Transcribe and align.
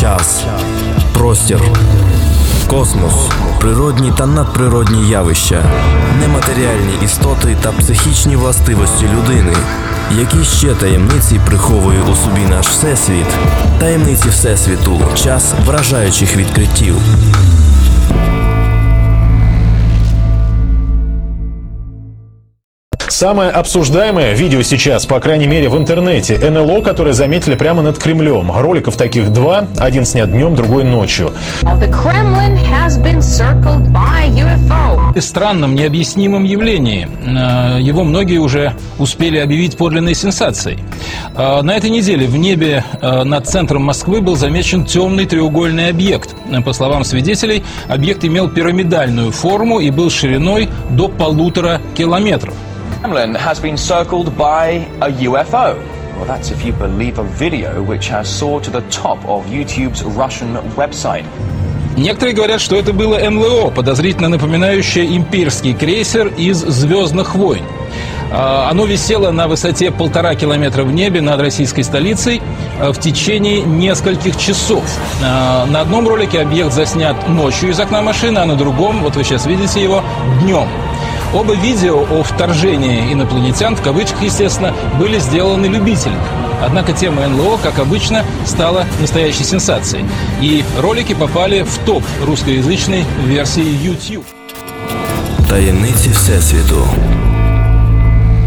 час, 0.00 0.44
простір, 1.12 1.60
космос, 2.70 3.12
природні 3.60 4.12
та 4.18 4.26
надприродні 4.26 5.08
явища, 5.08 5.64
нематеріальні 6.20 7.04
істоти 7.04 7.56
та 7.62 7.72
психічні 7.72 8.36
властивості 8.36 9.04
людини. 9.04 9.52
Які 10.18 10.44
ще 10.44 10.74
таємниці 10.74 11.40
приховує 11.46 12.02
у 12.02 12.14
собі 12.14 12.40
наш 12.50 12.68
всесвіт? 12.68 13.26
Таємниці 13.80 14.28
всесвіту, 14.28 15.00
час 15.14 15.54
вражаючих 15.66 16.36
відкриттів. 16.36 16.96
Самое 23.18 23.50
обсуждаемое 23.50 24.32
видео 24.34 24.62
сейчас, 24.62 25.04
по 25.04 25.18
крайней 25.18 25.48
мере, 25.48 25.68
в 25.68 25.76
интернете. 25.76 26.38
НЛО, 26.38 26.82
которое 26.82 27.12
заметили 27.14 27.56
прямо 27.56 27.82
над 27.82 27.98
Кремлем. 27.98 28.52
Роликов 28.52 28.96
таких 28.96 29.32
два. 29.32 29.66
Один 29.76 30.04
снят 30.04 30.30
днем, 30.30 30.54
другой 30.54 30.84
ночью. 30.84 31.32
Странном, 35.18 35.74
необъяснимом 35.74 36.44
явлении. 36.44 37.08
Э, 37.26 37.80
Его 37.80 38.04
многие 38.04 38.38
уже 38.38 38.74
успели 39.00 39.38
объявить 39.38 39.76
подлинной 39.76 40.14
сенсацией. 40.14 40.78
Э, 41.34 41.60
На 41.62 41.72
этой 41.72 41.90
неделе 41.90 42.28
в 42.28 42.36
небе 42.36 42.84
э, 43.02 43.24
над 43.24 43.48
центром 43.48 43.82
Москвы 43.82 44.20
был 44.20 44.36
замечен 44.36 44.84
темный 44.84 45.26
треугольный 45.26 45.88
объект. 45.88 46.36
По 46.64 46.72
словам 46.72 47.02
свидетелей, 47.02 47.64
объект 47.88 48.24
имел 48.24 48.48
пирамидальную 48.48 49.32
форму 49.32 49.80
и 49.80 49.90
был 49.90 50.08
шириной 50.08 50.68
до 50.90 51.08
полутора 51.08 51.80
километров. 51.96 52.54
Kremlin 53.00 53.34
has 53.36 53.60
been 53.60 53.76
circled 53.76 54.36
by 54.36 54.84
a 55.00 55.08
UFO. 55.28 55.76
Well, 56.16 56.24
that's 56.24 56.50
if 56.50 56.64
you 56.64 56.72
believe 56.72 57.20
a 57.20 57.22
video 57.22 57.80
which 57.80 58.08
has 58.08 58.28
soared 58.28 58.64
to 58.64 58.70
the 58.70 58.80
top 58.90 59.24
of 59.24 59.46
YouTube's 59.46 60.02
Russian 60.02 60.56
website. 60.74 61.24
Некоторые 61.96 62.34
говорят, 62.34 62.60
что 62.60 62.74
это 62.76 62.92
было 62.92 63.18
НЛО, 63.18 63.70
подозрительно 63.70 64.28
напоминающее 64.28 65.16
имперский 65.16 65.74
крейсер 65.74 66.28
из 66.28 66.58
«Звездных 66.58 67.34
войн». 67.36 67.64
А, 68.32 68.68
Оно 68.70 68.84
висело 68.84 69.30
на 69.30 69.46
высоте 69.48 69.90
полтора 69.90 70.34
километра 70.34 70.82
в 70.82 70.92
небе 70.92 71.20
над 71.20 71.40
российской 71.40 71.82
столицей 71.82 72.42
а, 72.80 72.92
в 72.92 72.98
течение 72.98 73.62
нескольких 73.62 74.36
часов. 74.36 74.84
А, 75.24 75.66
На 75.66 75.80
одном 75.82 76.08
ролике 76.08 76.40
объект 76.40 76.72
заснят 76.72 77.28
ночью 77.28 77.70
из 77.70 77.80
окна 77.80 78.02
машины, 78.02 78.38
а 78.38 78.44
на 78.44 78.56
другом, 78.56 79.02
вот 79.02 79.16
вы 79.16 79.24
сейчас 79.24 79.46
видите 79.46 79.82
его, 79.82 80.02
днем. 80.42 80.68
Оба 81.33 81.55
видео 81.55 82.05
о 82.11 82.23
вторжении 82.23 83.11
инопланетян, 83.11 83.75
в 83.75 83.81
кавычках, 83.81 84.21
естественно, 84.21 84.73
были 84.99 85.19
сделаны 85.19 85.65
любителями. 85.65 86.19
Однако 86.61 86.93
тема 86.93 87.27
НЛО, 87.27 87.57
как 87.63 87.79
обычно, 87.79 88.23
стала 88.45 88.85
настоящей 89.01 89.43
сенсацией. 89.43 90.05
И 90.41 90.63
ролики 90.79 91.13
попали 91.13 91.63
в 91.63 91.77
топ 91.85 92.03
русскоязычной 92.25 93.03
версии 93.27 93.63
YouTube. 93.63 94.23
Таємниці 95.49 96.09
Всесвіту. 96.09 96.87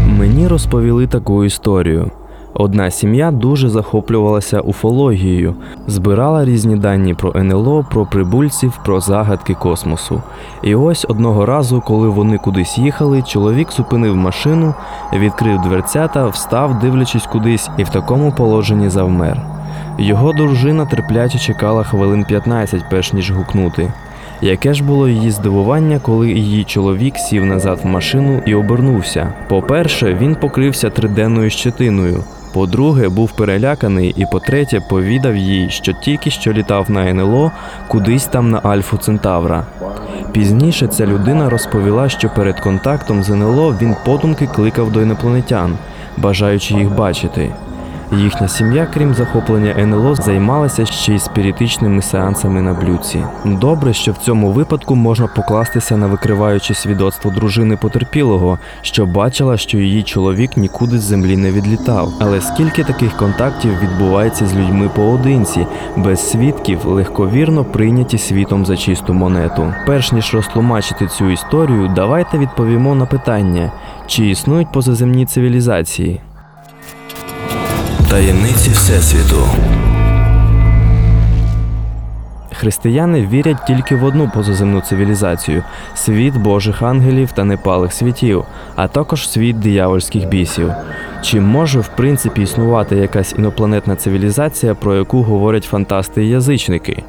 Мені 0.07 0.47
розповіли 0.47 1.07
таку 1.07 1.45
історію. 1.45 2.11
Одна 2.54 2.90
сім'я 2.90 3.30
дуже 3.30 3.68
захоплювалася 3.68 4.60
уфологією, 4.60 5.54
збирала 5.86 6.44
різні 6.44 6.76
дані 6.76 7.14
про 7.14 7.32
НЛО, 7.36 7.86
про 7.90 8.06
прибульців, 8.06 8.80
про 8.84 9.00
загадки 9.00 9.54
космосу. 9.54 10.22
І 10.62 10.74
ось 10.74 11.06
одного 11.08 11.46
разу, 11.46 11.82
коли 11.86 12.08
вони 12.08 12.38
кудись 12.38 12.78
їхали, 12.78 13.22
чоловік 13.22 13.72
зупинив 13.72 14.16
машину, 14.16 14.74
відкрив 15.12 15.60
дверцята, 15.60 16.26
встав, 16.26 16.78
дивлячись 16.78 17.26
кудись, 17.26 17.70
і 17.78 17.84
в 17.84 17.88
такому 17.88 18.32
положенні 18.32 18.88
завмер. 18.88 19.42
Його 19.98 20.32
дружина 20.32 20.86
терпляче 20.86 21.38
чекала 21.38 21.82
хвилин 21.84 22.24
15, 22.24 22.84
перш 22.90 23.12
ніж 23.12 23.30
гукнути. 23.30 23.92
Яке 24.42 24.74
ж 24.74 24.84
було 24.84 25.08
її 25.08 25.30
здивування, 25.30 26.00
коли 26.02 26.32
її 26.32 26.64
чоловік 26.64 27.16
сів 27.16 27.46
назад 27.46 27.80
в 27.82 27.86
машину 27.86 28.42
і 28.46 28.54
обернувся. 28.54 29.32
По-перше, 29.48 30.14
він 30.14 30.34
покрився 30.34 30.90
триденною 30.90 31.50
щетиною. 31.50 32.24
По-друге, 32.52 33.08
був 33.08 33.32
переляканий, 33.32 34.14
і 34.16 34.26
по-третє, 34.26 34.80
повідав 34.88 35.36
їй, 35.36 35.70
що 35.70 35.92
тільки 35.92 36.30
що 36.30 36.52
літав 36.52 36.90
на 36.90 37.10
НЛО 37.10 37.52
кудись 37.88 38.26
там 38.26 38.50
на 38.50 38.58
Альфу 38.58 38.96
Центавра. 38.96 39.66
Пізніше 40.32 40.86
ця 40.86 41.06
людина 41.06 41.50
розповіла, 41.50 42.08
що 42.08 42.28
перед 42.28 42.60
контактом 42.60 43.22
з 43.22 43.30
НЛО 43.30 43.76
він 43.80 43.96
подумки 44.04 44.46
кликав 44.46 44.92
до 44.92 45.02
інопланетян, 45.02 45.78
бажаючи 46.16 46.74
їх 46.74 46.94
бачити. 46.94 47.52
Їхня 48.18 48.48
сім'я, 48.48 48.86
крім 48.94 49.14
захоплення 49.14 49.74
НЛО, 49.78 50.14
займалася 50.14 50.86
ще 50.86 51.14
й 51.14 51.18
спіритичними 51.18 52.02
сеансами 52.02 52.62
на 52.62 52.74
блюдці. 52.74 53.24
Добре, 53.44 53.92
що 53.92 54.12
в 54.12 54.16
цьому 54.16 54.52
випадку 54.52 54.94
можна 54.94 55.26
покластися 55.26 55.96
на 55.96 56.06
викриваюче 56.06 56.74
свідоцтво 56.74 57.30
дружини 57.30 57.76
потерпілого, 57.76 58.58
що 58.82 59.06
бачила, 59.06 59.56
що 59.56 59.78
її 59.78 60.02
чоловік 60.02 60.56
нікуди 60.56 60.98
з 60.98 61.02
землі 61.02 61.36
не 61.36 61.50
відлітав. 61.50 62.12
Але 62.20 62.40
скільки 62.40 62.84
таких 62.84 63.16
контактів 63.16 63.80
відбувається 63.80 64.46
з 64.46 64.54
людьми 64.54 64.90
поодинці, 64.96 65.66
без 65.96 66.30
свідків, 66.30 66.86
легковірно 66.86 67.64
прийняті 67.64 68.18
світом 68.18 68.66
за 68.66 68.76
чисту 68.76 69.14
монету. 69.14 69.74
Перш 69.86 70.12
ніж 70.12 70.34
розтлумачити 70.34 71.06
цю 71.06 71.30
історію, 71.30 71.92
давайте 71.94 72.38
відповімо 72.38 72.94
на 72.94 73.06
питання: 73.06 73.72
чи 74.06 74.26
існують 74.26 74.72
позаземні 74.72 75.26
цивілізації? 75.26 76.20
Таємниці 78.12 78.70
Всесвіту. 78.70 79.42
Християни 82.52 83.26
вірять 83.26 83.66
тільки 83.66 83.96
в 83.96 84.04
одну 84.04 84.30
позаземну 84.34 84.80
цивілізацію 84.80 85.62
світ 85.94 86.36
Божих 86.36 86.82
ангелів 86.82 87.32
та 87.32 87.44
непалих 87.44 87.92
світів, 87.92 88.44
а 88.76 88.88
також 88.88 89.28
світ 89.28 89.60
диявольських 89.60 90.28
бісів. 90.28 90.72
Чи 91.22 91.40
може 91.40 91.80
в 91.80 91.88
принципі 91.88 92.42
існувати 92.42 92.96
якась 92.96 93.34
інопланетна 93.38 93.96
цивілізація, 93.96 94.74
про 94.74 94.96
яку 94.96 95.22
говорять 95.22 95.64
фантасти 95.64 96.24
і 96.24 96.28
язичники? 96.28 97.04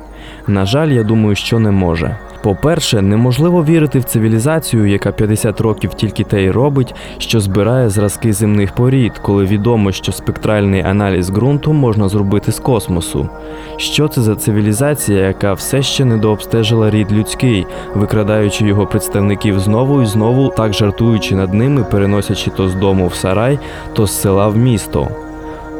На 0.47 0.65
жаль, 0.65 0.89
я 0.89 1.03
думаю, 1.03 1.35
що 1.35 1.59
не 1.59 1.71
може. 1.71 2.17
По-перше, 2.43 3.01
неможливо 3.01 3.63
вірити 3.63 3.99
в 3.99 4.03
цивілізацію, 4.03 4.85
яка 4.85 5.11
50 5.11 5.61
років 5.61 5.93
тільки 5.93 6.23
те 6.23 6.43
й 6.43 6.51
робить, 6.51 6.95
що 7.17 7.39
збирає 7.39 7.89
зразки 7.89 8.33
земних 8.33 8.75
порід, 8.75 9.17
коли 9.17 9.45
відомо, 9.45 9.91
що 9.91 10.11
спектральний 10.11 10.81
аналіз 10.81 11.29
ґрунту 11.29 11.73
можна 11.73 12.09
зробити 12.09 12.51
з 12.51 12.59
космосу. 12.59 13.29
Що 13.77 14.07
це 14.07 14.21
за 14.21 14.35
цивілізація, 14.35 15.27
яка 15.27 15.53
все 15.53 15.81
ще 15.81 16.05
не 16.05 16.17
дообстежила 16.17 16.89
рід 16.89 17.11
людський, 17.11 17.65
викрадаючи 17.95 18.65
його 18.65 18.87
представників 18.87 19.59
знову 19.59 20.01
і 20.01 20.05
знову, 20.05 20.49
так 20.49 20.73
жартуючи 20.73 21.35
над 21.35 21.53
ними, 21.53 21.83
переносячи 21.91 22.51
то 22.51 22.69
з 22.69 22.75
дому 22.75 23.07
в 23.07 23.13
сарай, 23.13 23.59
то 23.93 24.07
з 24.07 24.21
села 24.21 24.47
в 24.47 24.57
місто. 24.57 25.07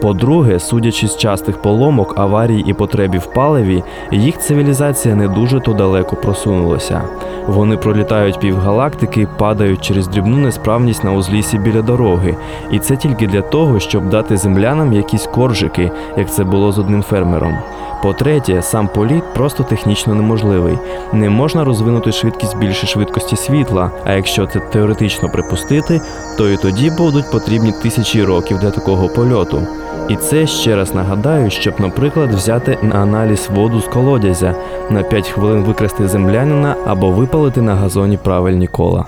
По-друге, 0.04 0.60
судячи 0.60 1.08
з 1.08 1.18
частих 1.18 1.62
поломок, 1.62 2.14
аварій 2.18 2.64
і 2.68 2.74
потребі 2.74 3.18
в 3.18 3.26
паливі, 3.26 3.84
їх 4.12 4.40
цивілізація 4.40 5.16
не 5.16 5.28
дуже 5.28 5.60
то 5.60 5.74
далеко 5.74 6.16
просунулася. 6.16 7.02
Вони 7.48 7.78
пролітають 7.78 8.40
півгалактики, 8.40 9.28
падають 9.38 9.82
через 9.82 10.08
дрібну 10.08 10.38
несправність 10.38 11.04
на 11.04 11.14
узлісі 11.14 11.58
біля 11.58 11.82
дороги, 11.82 12.36
і 12.72 12.80
це 12.80 12.96
тільки 12.96 13.28
для 13.28 13.42
того, 13.42 13.80
щоб 13.80 14.10
дати 14.10 14.38
землянам 14.38 14.94
якісь 14.94 15.28
коржики, 15.28 15.92
як 16.18 16.32
це 16.32 16.44
було 16.44 16.72
з 16.72 16.80
одним 16.80 17.04
фермером. 17.04 17.58
По-третє, 18.04 18.62
сам 18.62 18.88
політ 18.88 19.24
просто 19.34 19.64
технічно 19.64 20.16
неможливий. 20.16 20.78
Не 21.14 21.30
можна 21.30 21.64
розвинути 21.64 22.12
швидкість 22.12 22.58
більше 22.58 22.88
швидкості 22.88 23.36
світла, 23.36 23.92
а 24.06 24.14
якщо 24.14 24.48
це 24.48 24.60
теоретично 24.60 25.30
припустити, 25.30 26.02
то 26.38 26.50
і 26.50 26.58
тоді 26.58 26.92
будуть 26.98 27.32
потрібні 27.32 27.74
тисячі 27.84 28.24
років 28.24 28.60
для 28.60 28.72
такого 28.72 29.10
польоту. 29.10 29.68
І 30.10 30.16
це 30.16 30.48
ще 30.48 30.76
раз 30.76 30.96
нагадаю, 30.96 31.50
щоб, 31.50 31.74
наприклад, 31.80 32.34
взяти 32.34 32.78
на 32.82 32.96
аналіз 32.96 33.50
воду 33.54 33.82
з 33.82 33.88
колодязя, 33.88 34.56
на 34.90 35.04
5 35.04 35.30
хвилин 35.30 35.64
викрасти 35.64 36.08
землянина 36.08 36.76
або 36.86 37.10
випалити 37.10 37.62
на 37.62 37.76
газоні 37.76 38.18
правильні 38.18 38.68
кола. 38.68 39.06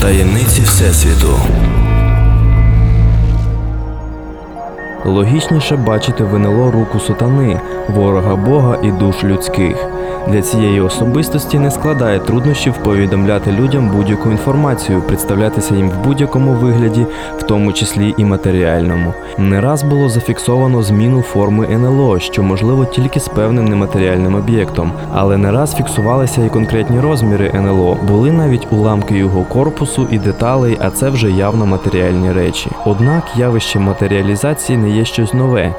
Таємниці 0.00 0.62
Всесвіту. 0.62 1.34
Логічніше 5.04 5.76
бачити 5.76 6.24
в 6.24 6.34
НЛО 6.34 6.70
руку 6.70 7.00
сатани, 7.00 7.60
ворога 7.88 8.36
Бога 8.36 8.78
і 8.82 8.90
душ 8.90 9.24
людських. 9.24 9.93
Для 10.28 10.42
цієї 10.42 10.80
особистості 10.80 11.58
не 11.58 11.70
складає 11.70 12.18
труднощів 12.18 12.74
повідомляти 12.74 13.52
людям 13.52 13.90
будь-яку 13.96 14.30
інформацію, 14.30 15.02
представлятися 15.02 15.74
їм 15.74 15.90
в 15.90 16.04
будь-якому 16.04 16.52
вигляді, 16.52 17.06
в 17.38 17.42
тому 17.42 17.72
числі 17.72 18.14
і 18.18 18.24
матеріальному. 18.24 19.14
Не 19.38 19.60
раз 19.60 19.82
було 19.82 20.08
зафіксовано 20.08 20.82
зміну 20.82 21.22
форми 21.22 21.66
НЛО, 21.70 22.18
що 22.18 22.42
можливо 22.42 22.84
тільки 22.84 23.20
з 23.20 23.28
певним 23.28 23.64
нематеріальним 23.64 24.34
об'єктом, 24.34 24.92
але 25.14 25.36
не 25.36 25.52
раз 25.52 25.74
фіксувалися 25.74 26.44
і 26.44 26.48
конкретні 26.48 27.00
розміри 27.00 27.50
НЛО. 27.54 27.96
Були 28.08 28.32
навіть 28.32 28.66
уламки 28.70 29.16
його 29.18 29.42
корпусу 29.42 30.06
і 30.10 30.18
деталей, 30.18 30.78
а 30.80 30.90
це 30.90 31.10
вже 31.10 31.30
явно 31.30 31.66
матеріальні 31.66 32.32
речі. 32.32 32.70
Однак 32.86 33.24
явище 33.36 33.78
матеріалізації 33.78 34.78
не 34.78 34.90
є 34.90 35.04
щось 35.04 35.34
нове. 35.34 35.74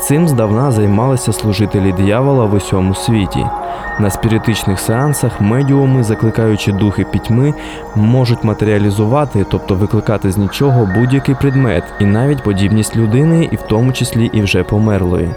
Цим 0.00 0.28
здавна 0.28 0.72
займалися 0.72 1.32
служителі 1.32 1.92
диявола 1.92 2.44
в 2.44 2.54
усьому 2.54 2.94
світі. 2.94 3.46
На 4.00 4.10
спіритичних 4.10 4.80
сеансах 4.80 5.40
медіуми, 5.40 6.02
закликаючи 6.02 6.72
духи 6.72 7.04
пітьми, 7.04 7.54
можуть 7.94 8.44
матеріалізувати, 8.44 9.46
тобто 9.50 9.74
викликати 9.74 10.30
з 10.30 10.36
нічого 10.36 10.88
будь-який 10.94 11.34
предмет 11.34 11.84
і 12.00 12.04
навіть 12.04 12.42
подібність 12.42 12.96
людини, 12.96 13.48
і 13.52 13.56
в 13.56 13.62
тому 13.62 13.92
числі 13.92 14.30
і 14.32 14.42
вже 14.42 14.62
померлої. 14.62 15.30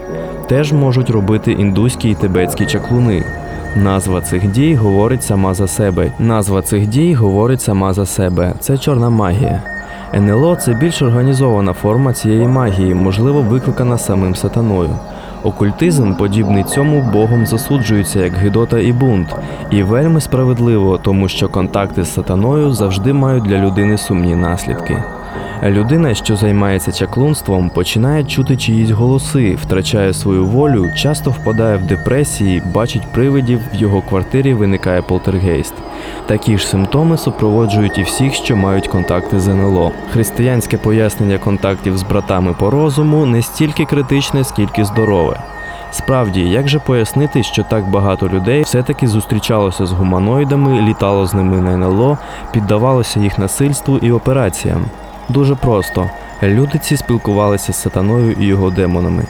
Теж 0.48 0.72
можуть 0.72 1.10
робити 1.10 1.52
індуські 1.52 2.10
і 2.10 2.14
тибетські 2.14 2.66
чаклуни. 2.66 3.24
Назва 3.76 4.20
цих 4.20 4.46
дій 4.46 4.74
говорить 4.74 5.22
сама 5.22 5.54
за 5.54 5.68
себе. 5.68 6.12
Назва 6.18 6.62
цих 6.62 6.86
дій 6.86 7.14
говорить 7.14 7.62
сама 7.62 7.92
за 7.92 8.06
себе. 8.06 8.54
Це 8.60 8.78
чорна 8.78 9.10
магія. 9.10 9.62
НЛО 10.14 10.56
це 10.56 10.74
більш 10.74 11.02
організована 11.02 11.72
форма 11.72 12.12
цієї 12.12 12.48
магії, 12.48 12.94
можливо, 12.94 13.42
викликана 13.42 13.98
самим 13.98 14.34
сатаною. 14.34 14.90
Окультизм, 15.44 16.14
подібний 16.14 16.64
цьому, 16.64 17.10
Богом 17.12 17.46
засуджується 17.46 18.20
як 18.20 18.34
гидота 18.34 18.78
і 18.78 18.92
бунт, 18.92 19.34
і 19.70 19.82
вельми 19.82 20.20
справедливо, 20.20 20.98
тому 20.98 21.28
що 21.28 21.48
контакти 21.48 22.04
з 22.04 22.14
сатаною 22.14 22.72
завжди 22.72 23.12
мають 23.12 23.44
для 23.44 23.58
людини 23.58 23.98
сумні 23.98 24.36
наслідки. 24.36 25.02
Людина, 25.62 26.14
що 26.14 26.36
займається 26.36 26.92
чаклунством, 26.92 27.70
починає 27.70 28.24
чути 28.24 28.56
чиїсь 28.56 28.90
голоси, 28.90 29.54
втрачає 29.54 30.12
свою 30.12 30.46
волю, 30.46 30.90
часто 30.96 31.30
впадає 31.30 31.76
в 31.76 31.86
депресії, 31.86 32.62
бачить 32.74 33.12
привидів, 33.12 33.60
в 33.74 33.76
його 33.76 34.02
квартирі 34.02 34.54
виникає 34.54 35.02
полтергейст. 35.02 35.74
Такі 36.26 36.58
ж 36.58 36.66
симптоми 36.66 37.16
супроводжують 37.16 37.98
і 37.98 38.02
всіх, 38.02 38.34
що 38.34 38.56
мають 38.56 38.88
контакти 38.88 39.40
з 39.40 39.48
НЛО. 39.48 39.92
Християнське 40.12 40.76
пояснення 40.76 41.38
контактів 41.38 41.98
з 41.98 42.02
братами 42.02 42.52
по 42.52 42.70
розуму 42.70 43.26
не 43.26 43.42
стільки 43.42 43.84
критичне, 43.84 44.44
скільки 44.44 44.84
здорове. 44.84 45.40
Справді, 45.90 46.40
як 46.40 46.68
же 46.68 46.78
пояснити, 46.78 47.42
що 47.42 47.62
так 47.62 47.90
багато 47.90 48.28
людей 48.28 48.62
все-таки 48.62 49.08
зустрічалося 49.08 49.86
з 49.86 49.92
гуманоїдами, 49.92 50.82
літало 50.82 51.26
з 51.26 51.34
ними 51.34 51.60
на 51.60 51.72
НЛО, 51.72 52.18
піддавалося 52.52 53.20
їх 53.20 53.38
насильству 53.38 53.98
і 53.98 54.12
операціям? 54.12 54.84
Дуже 55.28 55.54
просто. 55.54 56.10
Люди 56.42 56.78
ці 56.78 56.96
спілкувалися 56.96 57.72
з 57.72 57.82
сатаною 57.82 58.32
і 58.40 58.44
його 58.44 58.70
демонами. 58.70 59.24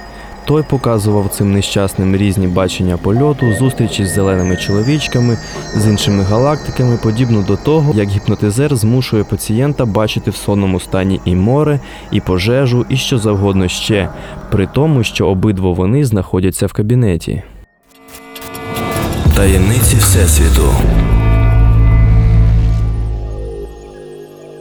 Той 0.44 0.62
показував 0.62 1.28
цим 1.28 1.52
нещасним 1.52 2.16
різні 2.16 2.46
бачення 2.46 2.96
польоту, 2.96 3.52
зустрічі 3.52 4.06
з 4.06 4.14
зеленими 4.14 4.56
чоловічками, 4.56 5.38
з 5.76 5.86
іншими 5.86 6.22
галактиками, 6.22 6.98
подібно 7.02 7.42
до 7.42 7.56
того, 7.56 7.92
як 7.94 8.08
гіпнотизер 8.08 8.76
змушує 8.76 9.24
пацієнта 9.24 9.84
бачити 9.84 10.30
в 10.30 10.36
сонному 10.36 10.80
стані 10.80 11.20
і 11.24 11.34
море, 11.34 11.80
і 12.10 12.20
пожежу, 12.20 12.86
і 12.88 12.96
що 12.96 13.18
завгодно 13.18 13.68
ще, 13.68 14.08
при 14.50 14.66
тому, 14.66 15.04
що 15.04 15.28
обидва 15.28 15.72
вони 15.72 16.04
знаходяться 16.04 16.66
в 16.66 16.72
кабінеті. 16.72 17.42
Таємниці 19.36 19.96
Всесвіту. 19.96 20.68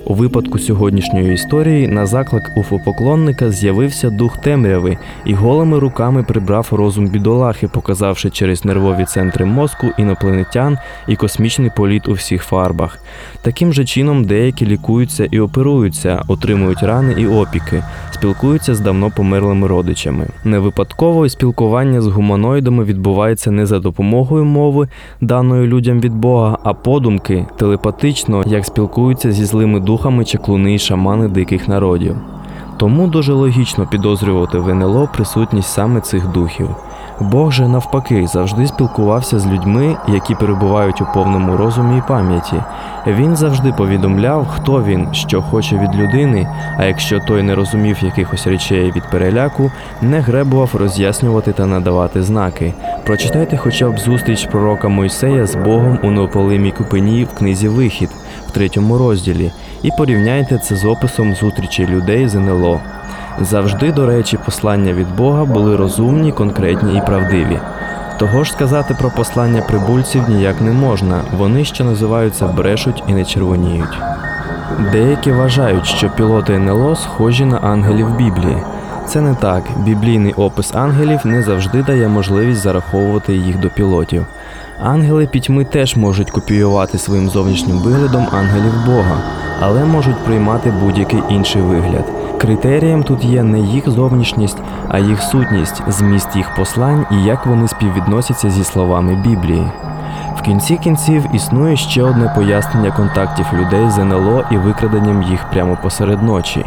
У 0.05 0.13
випадку 0.13 0.59
сьогоднішньої 0.59 1.33
історії 1.33 1.88
на 1.88 2.05
заклик 2.05 2.44
уфопоклонника 2.55 3.51
з'явився 3.51 4.09
дух 4.09 4.38
темряви 4.38 4.97
і 5.25 5.33
голими 5.33 5.79
руками 5.79 6.23
прибрав 6.23 6.67
розум 6.71 7.07
бідолахи, 7.07 7.67
показавши 7.67 8.29
через 8.29 8.65
нервові 8.65 9.05
центри 9.05 9.45
мозку 9.45 9.88
інопланетян 9.97 10.77
і 11.07 11.15
космічний 11.15 11.71
політ 11.77 12.07
у 12.07 12.13
всіх 12.13 12.44
фарбах. 12.44 13.00
Таким 13.41 13.73
же 13.73 13.85
чином 13.85 14.23
деякі 14.23 14.65
лікуються 14.65 15.27
і 15.31 15.39
оперуються, 15.39 16.23
отримують 16.27 16.83
рани 16.83 17.15
і 17.17 17.27
опіки, 17.27 17.83
спілкуються 18.11 18.75
з 18.75 18.79
давно 18.79 19.11
померлими 19.15 19.67
родичами. 19.67 20.27
Не 20.44 20.59
випадково 20.59 21.29
спілкування 21.29 22.01
з 22.01 22.07
гуманоїдами 22.07 22.83
відбувається 22.83 23.51
не 23.51 23.65
за 23.65 23.79
допомогою 23.79 24.45
мови, 24.45 24.88
даної 25.21 25.67
людям 25.67 26.00
від 26.00 26.13
Бога, 26.13 26.57
а 26.63 26.73
подумки, 26.73 27.45
телепатично, 27.57 28.44
як 28.47 28.65
спілкуються 28.65 29.31
зі 29.31 29.45
злими 29.45 29.79
духами 29.79 29.94
чаклуни 30.25 30.73
і 30.73 30.79
шамани 30.79 31.27
диких 31.27 31.67
народів. 31.67 32.15
Тому 32.77 33.07
дуже 33.07 33.33
логічно 33.33 33.88
підозрювати 33.88 34.57
в 34.57 34.69
НЛО 34.69 35.09
присутність 35.13 35.73
саме 35.73 36.01
цих 36.01 36.27
духів. 36.27 36.69
Бог 37.19 37.51
же 37.51 37.67
навпаки 37.67 38.27
завжди 38.27 38.67
спілкувався 38.67 39.39
з 39.39 39.47
людьми, 39.47 39.97
які 40.07 40.35
перебувають 40.35 41.01
у 41.01 41.07
повному 41.13 41.57
розумі 41.57 41.97
і 41.97 42.03
пам'яті. 42.07 42.55
Він 43.07 43.35
завжди 43.35 43.73
повідомляв, 43.77 44.47
хто 44.47 44.83
він, 44.83 45.07
що 45.13 45.41
хоче 45.41 45.77
від 45.77 45.95
людини, 45.95 46.47
а 46.77 46.85
якщо 46.85 47.19
той 47.19 47.44
не 47.44 47.55
розумів 47.55 48.03
якихось 48.03 48.47
речей 48.47 48.91
від 48.95 49.09
переляку, 49.11 49.71
не 50.01 50.19
гребував 50.19 50.69
роз'яснювати 50.73 51.51
та 51.51 51.65
надавати 51.65 52.23
знаки. 52.23 52.73
Прочитайте 53.05 53.57
хоча 53.57 53.89
б 53.89 54.00
зустріч 54.00 54.45
пророка 54.45 54.88
Мойсея 54.88 55.45
з 55.45 55.55
Богом 55.55 56.00
у 56.03 56.11
неопалимій 56.11 56.71
купині 56.71 57.23
в 57.23 57.38
книзі 57.38 57.67
Вихід 57.67 58.09
третьому 58.53 58.97
розділі 58.97 59.51
і 59.83 59.89
порівняйте 59.97 60.57
це 60.57 60.75
з 60.75 60.85
описом 60.85 61.35
зустрічі 61.35 61.88
людей 61.88 62.27
з 62.27 62.35
НЛО. 62.35 62.81
Завжди, 63.41 63.91
до 63.91 64.05
речі, 64.05 64.39
послання 64.45 64.94
від 64.94 65.15
Бога 65.15 65.45
були 65.45 65.75
розумні, 65.75 66.31
конкретні 66.31 66.97
і 66.97 67.01
правдиві. 67.01 67.59
Того 68.19 68.44
ж 68.44 68.51
сказати 68.51 68.95
про 69.00 69.09
послання 69.09 69.61
прибульців 69.61 70.29
ніяк 70.29 70.61
не 70.61 70.71
можна, 70.71 71.21
вони, 71.38 71.65
що 71.65 71.83
називаються, 71.83 72.47
брешуть 72.47 73.03
і 73.07 73.13
не 73.13 73.25
червоніють. 73.25 73.97
Деякі 74.91 75.31
вважають, 75.31 75.85
що 75.85 76.09
пілоти 76.09 76.53
НЛО 76.53 76.95
схожі 76.95 77.45
на 77.45 77.57
ангелів 77.57 78.15
Біблії. 78.17 78.57
Це 79.07 79.21
не 79.21 79.35
так. 79.35 79.63
Біблійний 79.77 80.33
опис 80.33 80.75
ангелів 80.75 81.19
не 81.23 81.41
завжди 81.41 81.83
дає 81.83 82.07
можливість 82.07 82.61
зараховувати 82.61 83.35
їх 83.35 83.59
до 83.59 83.69
пілотів. 83.69 84.25
Ангели 84.85 85.27
пітьми 85.27 85.65
теж 85.65 85.95
можуть 85.95 86.31
копіювати 86.31 86.97
своїм 86.97 87.30
зовнішнім 87.30 87.77
виглядом 87.77 88.27
ангелів 88.31 88.85
Бога, 88.85 89.18
але 89.62 89.85
можуть 89.85 90.25
приймати 90.25 90.74
будь-який 90.83 91.19
інший 91.30 91.62
вигляд. 91.62 92.06
Критерієм 92.38 93.03
тут 93.03 93.24
є 93.24 93.44
не 93.44 93.59
їх 93.59 93.89
зовнішність, 93.89 94.57
а 94.88 95.00
їх 95.00 95.21
сутність, 95.21 95.83
зміст 95.88 96.35
їх 96.35 96.56
послань 96.56 97.06
і 97.12 97.24
як 97.24 97.45
вони 97.45 97.68
співвідносяться 97.68 98.50
зі 98.50 98.63
словами 98.63 99.15
Біблії. 99.15 99.71
В 100.35 100.41
кінці 100.41 100.77
кінців 100.77 101.24
існує 101.33 101.77
ще 101.77 102.03
одне 102.03 102.33
пояснення 102.36 102.91
контактів 102.91 103.45
людей 103.53 103.89
з 103.89 103.97
НЛО 103.97 104.44
і 104.51 104.57
викраденням 104.57 105.24
їх 105.24 105.50
прямо 105.51 105.77
посеред 105.83 106.24
ночі. 106.24 106.65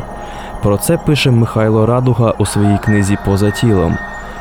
Про 0.63 0.79
це 0.79 0.97
пише 0.97 1.31
Михайло 1.31 1.87
Радуга 1.87 2.35
у 2.39 2.47
своїй 2.47 2.79
книзі 2.79 3.19
Поза 3.25 3.51
тілом. 3.51 3.99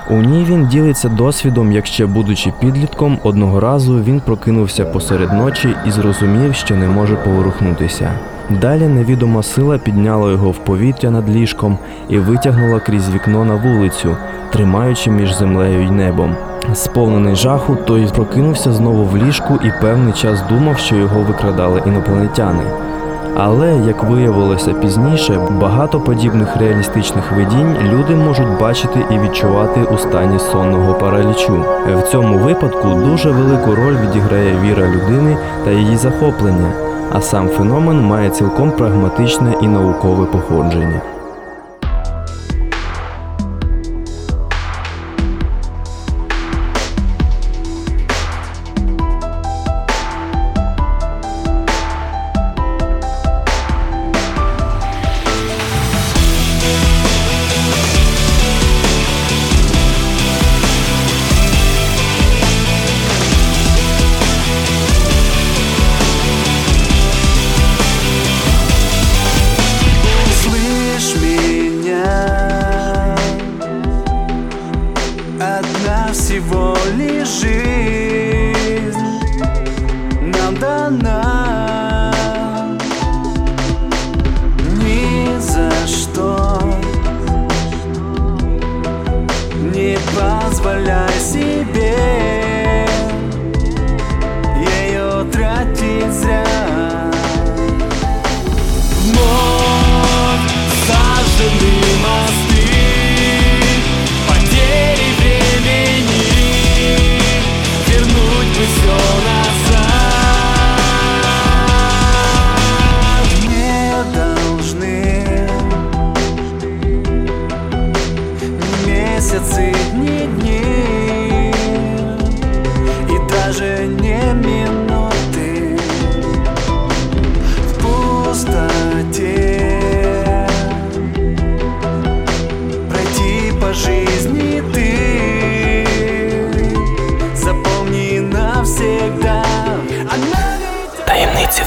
У 0.10 0.14
ній 0.14 0.46
він 0.50 0.68
ділиться 0.68 1.10
досвідом, 1.10 1.72
як 1.72 1.86
ще 1.86 2.06
будучи 2.06 2.54
підлітком, 2.60 3.20
одного 3.24 3.60
разу 3.60 4.04
він 4.04 4.20
прокинувся 4.20 4.86
посеред 4.86 5.34
ночі 5.34 5.76
і 5.88 5.92
зрозумів, 5.92 6.56
що 6.56 6.76
не 6.76 6.88
може 6.88 7.16
поворухнутися. 7.16 8.12
Далі 8.50 8.88
невідома 8.88 9.44
сила 9.44 9.78
підняла 9.78 10.32
його 10.32 10.52
в 10.52 10.58
повітря 10.58 11.12
над 11.12 11.30
ліжком 11.30 11.78
і 12.10 12.20
витягнула 12.20 12.80
крізь 12.80 13.10
вікно 13.10 13.46
на 13.46 13.56
вулицю, 13.56 14.18
тримаючи 14.52 15.12
між 15.12 15.34
землею 15.34 15.82
й 15.82 15.92
небом. 15.92 16.36
Сповнений 16.74 17.36
жаху, 17.36 17.76
той 17.76 18.08
прокинувся 18.16 18.72
знову 18.72 19.04
в 19.04 19.18
ліжку 19.18 19.60
і 19.64 19.72
певний 19.82 20.14
час 20.14 20.44
думав, 20.50 20.78
що 20.78 20.96
його 20.96 21.20
викрадали 21.22 21.82
інопланетяни. 21.86 22.64
Але, 23.38 23.78
як 23.88 24.04
виявилося 24.04 24.74
пізніше, 24.74 25.40
багато 25.62 26.00
подібних 26.00 26.58
реалістичних 26.58 27.32
видінь 27.32 27.76
люди 27.84 28.16
можуть 28.16 28.60
бачити 28.60 29.00
і 29.12 29.20
відчувати 29.20 29.80
у 29.84 29.98
стані 29.98 30.40
сонного 30.40 30.94
паралічу. 30.94 31.66
В 31.96 32.02
цьому 32.12 32.38
випадку 32.38 32.88
дуже 32.88 33.32
велику 33.32 33.76
роль 33.76 33.98
відіграє 33.98 34.60
віра 34.64 34.88
людини 34.88 35.38
та 35.66 35.72
її 35.72 35.98
захоплення, 35.98 36.72
а 37.12 37.22
сам 37.22 37.48
феномен 37.48 38.02
має 38.02 38.30
цілком 38.30 38.72
прагматичне 38.72 39.54
і 39.62 39.68
наукове 39.68 40.26
походження. 40.26 41.15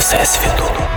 Всесвіту. 0.08 0.87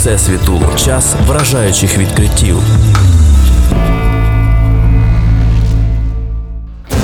Всесвіту. 0.00 0.60
Час 0.76 1.14
вражаючих 1.26 1.98
відкриттів. 1.98 2.56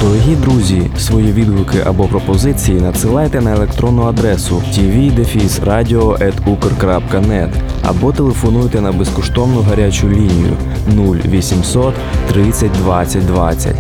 Дорогі 0.03 0.37
друзі, 0.37 0.91
свої 0.99 1.33
відгуки 1.33 1.79
або 1.87 2.05
пропозиції 2.05 2.81
надсилайте 2.81 3.41
на 3.41 3.53
електронну 3.53 4.03
адресу 4.03 4.63
tv-radio.ukr.net 4.73 7.51
або 7.85 8.13
телефонуйте 8.13 8.81
на 8.81 8.93
безкоштовну 8.93 9.61
гарячу 9.61 10.09
лінію 10.09 10.57
0800 10.89 11.95
30 12.29 12.73
20 12.73 13.27
20. 13.27 13.77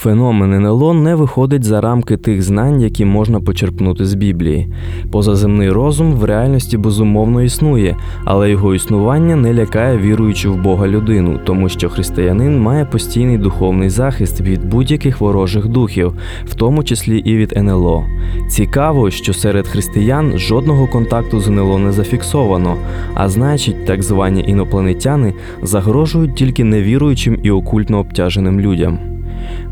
Феномен 0.00 0.54
НЛО 0.54 0.94
не 0.94 1.14
виходить 1.14 1.64
за 1.64 1.80
рамки 1.80 2.16
тих 2.16 2.42
знань, 2.42 2.80
які 2.80 3.04
можна 3.04 3.40
почерпнути 3.40 4.04
з 4.04 4.14
Біблії. 4.14 4.72
Позаземний 5.10 5.70
розум 5.70 6.12
в 6.12 6.24
реальності 6.24 6.76
безумовно 6.76 7.42
існує, 7.42 7.96
але 8.24 8.50
його 8.50 8.74
існування 8.74 9.36
не 9.36 9.54
лякає 9.54 9.98
віруючу 9.98 10.52
в 10.52 10.62
Бога 10.62 10.88
людину, 10.88 11.40
тому 11.44 11.68
що 11.68 11.88
християнин 11.88 12.60
має 12.60 12.84
постійний 12.84 13.38
духовний 13.38 13.90
захист 13.90 14.40
від 14.40 14.64
будь-яких 14.64 15.20
ворожих 15.20 15.68
духів, 15.68 16.12
в 16.44 16.54
тому 16.54 16.84
числі 16.84 17.18
і 17.18 17.36
від 17.36 17.56
НЛО. 17.56 18.04
Цікаво, 18.48 19.10
що 19.10 19.32
серед 19.32 19.68
християн 19.68 20.38
жодного 20.38 20.86
контакту 20.86 21.40
з 21.40 21.48
НЛО 21.48 21.78
не 21.78 21.92
зафіксовано, 21.92 22.76
а 23.14 23.28
значить, 23.28 23.86
так 23.86 24.02
звані 24.02 24.44
інопланетяни 24.48 25.34
загрожують 25.62 26.34
тільки 26.34 26.64
невіруючим 26.64 27.38
і 27.42 27.50
окультно 27.50 27.98
обтяженим 27.98 28.60
людям. 28.60 28.98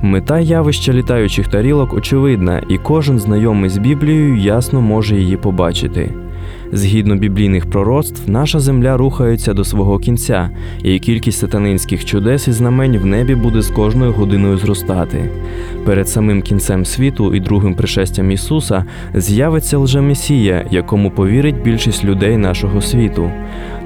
Мета 0.03 0.41
явища 0.41 0.93
літаючих 0.93 1.49
тарілок 1.49 1.95
очевидна, 1.95 2.63
і 2.69 2.79
кожен 2.79 3.19
знайомий 3.19 3.71
з 3.71 3.79
Біблією 3.79 4.37
ясно 4.37 4.81
може 4.81 5.17
її 5.17 5.37
побачити. 5.37 6.15
Згідно 6.73 7.17
біблійних 7.17 7.71
пророцтв, 7.71 8.31
наша 8.31 8.61
земля 8.61 8.97
рухається 8.97 9.55
до 9.55 9.65
свого 9.65 9.99
кінця, 9.99 10.51
і 10.83 10.99
кількість 10.99 11.39
сатанинських 11.39 12.05
чудес 12.05 12.49
і 12.49 12.53
знамень 12.53 12.99
в 12.99 13.07
небі 13.07 13.35
буде 13.35 13.63
з 13.63 13.71
кожною 13.71 14.13
годиною 14.13 14.59
зростати. 14.59 15.31
Перед 15.85 16.09
самим 16.09 16.43
кінцем 16.43 16.85
світу 16.85 17.35
і 17.35 17.41
другим 17.41 17.75
пришестям 17.75 18.31
Ісуса 18.31 18.85
з'явиться 19.15 19.79
лжемесія, 19.79 20.67
якому 20.71 21.11
повірить 21.11 21.63
більшість 21.63 22.05
людей 22.05 22.37
нашого 22.37 22.81
світу. 22.81 23.31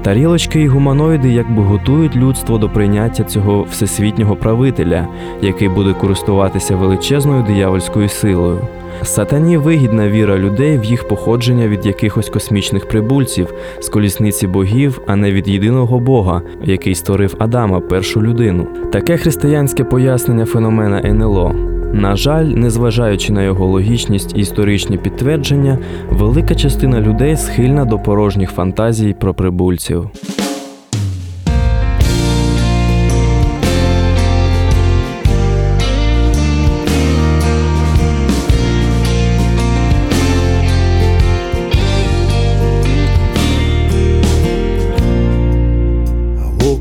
Тарілочки 0.01 0.61
і 0.61 0.67
гуманоїди 0.67 1.29
якби 1.29 1.63
готують 1.63 2.15
людство 2.15 2.57
до 2.57 2.69
прийняття 2.69 3.23
цього 3.23 3.65
всесвітнього 3.71 4.35
правителя, 4.35 5.07
який 5.41 5.69
буде 5.69 5.93
користуватися 5.93 6.75
величезною 6.75 7.43
диявольською 7.43 8.09
силою. 8.09 8.59
Сатані 9.01 9.57
вигідна 9.57 10.09
віра 10.09 10.37
людей 10.37 10.77
в 10.77 10.83
їх 10.83 11.07
походження 11.07 11.67
від 11.67 11.85
якихось 11.85 12.29
космічних 12.29 12.87
прибульців 12.87 13.53
з 13.79 13.89
колісниці 13.89 14.47
богів, 14.47 15.01
а 15.07 15.15
не 15.15 15.31
від 15.31 15.47
єдиного 15.47 15.99
Бога, 15.99 16.41
який 16.63 16.95
створив 16.95 17.35
Адама, 17.39 17.79
першу 17.79 18.21
людину. 18.21 18.67
Таке 18.91 19.17
християнське 19.17 19.83
пояснення 19.83 20.45
феномена 20.45 21.01
НЛО. 21.05 21.55
На 21.93 22.15
жаль, 22.15 22.45
незважаючи 22.45 23.33
на 23.33 23.43
його 23.43 23.65
логічність 23.65 24.35
і 24.35 24.39
історичні 24.39 24.97
підтвердження, 24.97 25.77
велика 26.09 26.55
частина 26.55 27.01
людей 27.01 27.37
схильна 27.37 27.85
до 27.85 27.99
порожніх 27.99 28.51
фантазій 28.51 29.15
про 29.19 29.33
прибульців. 29.33 30.09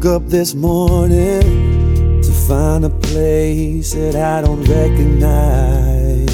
woke 0.02 0.22
up 0.22 0.28
this 0.28 0.54
morning 0.54 1.42
to 2.22 2.32
find 2.48 2.84
a 2.84 2.90
place 2.90 3.92
that 3.92 4.16
I 4.16 4.40
don't 4.40 4.64
recognize. 4.64 6.28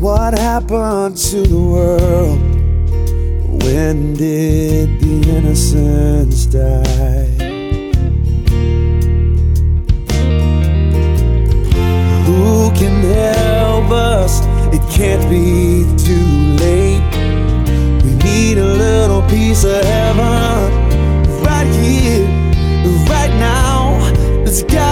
What 0.00 0.36
happened 0.38 1.16
to 1.16 1.42
the 1.42 1.58
world? 1.58 2.40
When 3.62 4.14
did 4.14 5.00
the 5.00 5.30
innocence 5.30 6.46
die? 6.46 7.26
Who 12.26 12.70
can 12.72 13.02
help 13.02 13.90
us? 13.90 14.40
It 14.74 14.82
can't 14.90 15.28
be 15.30 15.71
piece 19.52 19.64
of 19.64 19.84
heaven 19.84 21.42
right 21.44 21.66
here, 21.84 22.24
right 23.04 23.34
now. 23.38 23.98
It's 24.46 24.62
got 24.62 24.91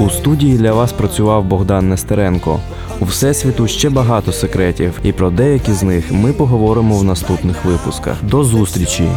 У 0.00 0.10
студії 0.10 0.58
для 0.58 0.72
вас 0.72 0.92
працював 0.92 1.44
Богдан 1.44 1.88
Нестеренко. 1.88 2.60
У 3.00 3.04
всесвіту 3.04 3.68
ще 3.68 3.90
багато 3.90 4.32
секретів, 4.32 5.00
і 5.02 5.12
про 5.12 5.30
деякі 5.30 5.72
з 5.72 5.82
них 5.82 6.04
ми 6.12 6.32
поговоримо 6.32 6.98
в 6.98 7.04
наступних 7.04 7.64
випусках. 7.64 8.16
До 8.22 8.44
зустрічі! 8.44 9.08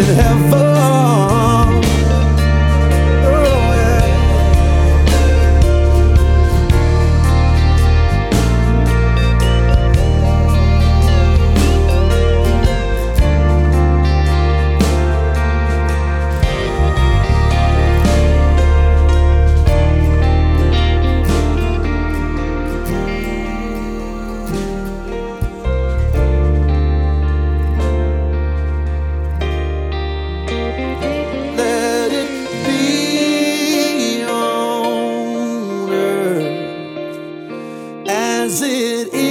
in 0.00 0.14
heaven. 0.14 0.79
Is 38.50 38.62
it 38.62 39.14
is. 39.14 39.29